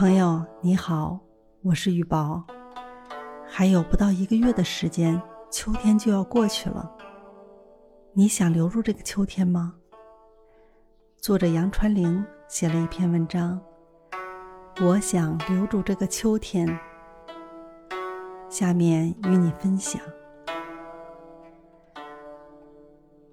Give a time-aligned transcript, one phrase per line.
[0.00, 1.20] 朋友你好，
[1.60, 2.42] 我是雨宝。
[3.46, 6.90] 还有不到一个月的时间，秋天就要过去了。
[8.14, 9.74] 你想留住这个秋天吗？
[11.18, 13.60] 作者杨传玲写了一篇文章，
[14.80, 16.66] 我想留住这个秋天。
[18.48, 20.00] 下面与你分享：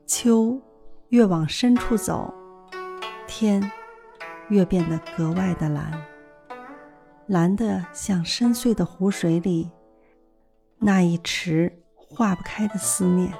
[0.05, 0.61] 秋
[1.11, 2.29] 越往深处走，
[3.25, 3.71] 天
[4.49, 5.89] 越变得格外的蓝。
[7.27, 9.69] 蓝的像深邃的湖水里
[10.79, 13.33] 那一池化不开的思念。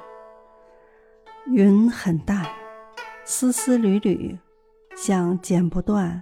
[1.46, 2.46] 云很淡，
[3.24, 4.38] 丝丝缕缕，
[4.96, 6.22] 像剪不断、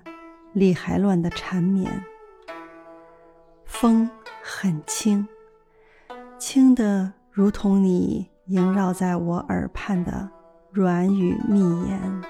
[0.54, 2.04] 理还乱的缠绵。
[3.66, 4.08] 风
[4.44, 5.28] 很轻，
[6.38, 10.30] 轻的如同你萦绕在我耳畔的
[10.70, 12.22] 软语蜜言。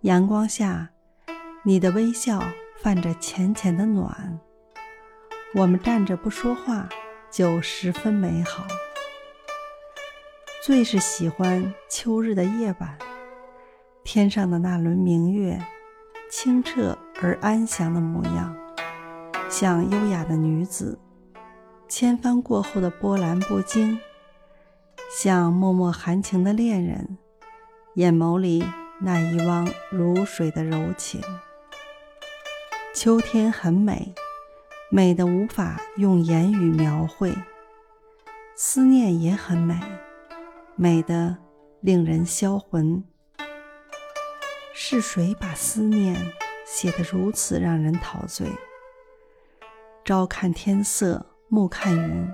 [0.00, 0.88] 阳光下，
[1.62, 2.42] 你的微笑。
[2.80, 4.38] 泛着浅浅的暖，
[5.52, 6.88] 我们站着不说话，
[7.28, 8.64] 就十分美好。
[10.62, 12.96] 最是喜欢秋日的夜晚，
[14.04, 15.60] 天上的那轮明月，
[16.30, 18.56] 清澈而安详的模样，
[19.50, 20.96] 像优雅的女子，
[21.88, 23.98] 千帆过后的波澜不惊，
[25.20, 27.18] 像脉脉含情的恋人，
[27.94, 28.64] 眼眸里
[29.00, 31.20] 那一汪如水的柔情。
[33.00, 34.12] 秋天很美，
[34.90, 37.32] 美的无法用言语描绘。
[38.56, 39.80] 思念也很美，
[40.74, 41.36] 美的
[41.80, 43.04] 令人销魂。
[44.74, 46.16] 是谁把思念
[46.66, 48.48] 写得如此让人陶醉？
[50.04, 52.28] 朝看天色，暮看云，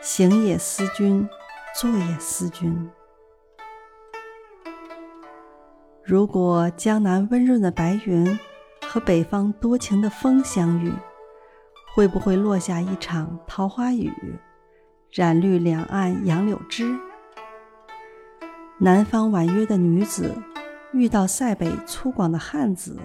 [0.00, 1.28] 行也思君，
[1.74, 2.88] 坐也思君。
[6.04, 8.38] 如果江南温润的白云。
[8.92, 10.92] 和北方多情的风相遇，
[11.94, 14.12] 会不会落下一场桃花雨，
[15.12, 16.98] 染绿两岸杨柳枝？
[18.78, 20.34] 南方婉约的女子
[20.92, 22.98] 遇到塞北粗犷的汉子，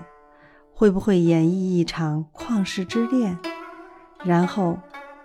[0.74, 3.38] 会不会演绎一场旷世之恋，
[4.24, 4.80] 然后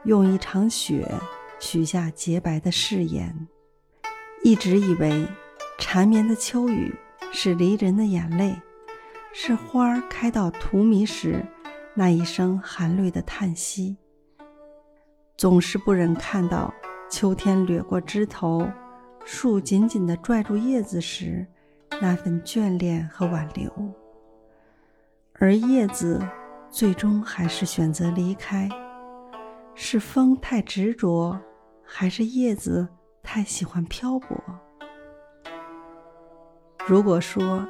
[0.04, 1.10] 用一场雪
[1.58, 3.48] 许下洁白的誓言？
[4.44, 5.26] 一直以为
[5.78, 6.94] 缠绵的秋雨
[7.32, 8.54] 是离人的眼泪。
[9.32, 11.44] 是花儿开到荼蘼时，
[11.94, 13.96] 那一声含泪的叹息。
[15.36, 16.72] 总是不忍看到
[17.08, 18.68] 秋天掠过枝头，
[19.24, 21.46] 树紧紧地拽住叶子时，
[22.00, 23.72] 那份眷恋和挽留。
[25.34, 26.20] 而叶子
[26.68, 28.68] 最终还是选择离开，
[29.74, 31.38] 是风太执着，
[31.84, 32.86] 还是叶子
[33.22, 34.36] 太喜欢漂泊？
[36.86, 37.66] 如果说，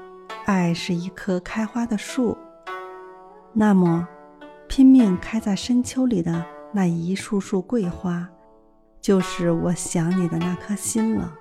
[0.50, 2.36] 爱是一棵开花的树，
[3.52, 4.08] 那么
[4.66, 8.28] 拼命开在深秋里的那一束束桂花，
[9.00, 11.32] 就是我想你的那颗心了。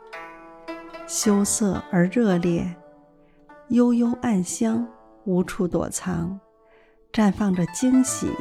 [1.08, 2.76] 羞涩而热烈，
[3.70, 4.88] 幽幽暗香，
[5.24, 6.40] 无处躲藏，
[7.12, 8.32] 绽放着惊喜，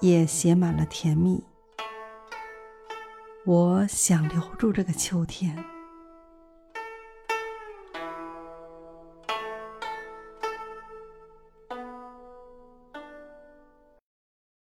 [0.00, 1.44] 也写满了甜蜜。
[3.44, 5.62] 我想留住这个秋天。